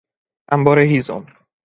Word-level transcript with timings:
انبار 0.53 0.79
هیزم 0.79 1.25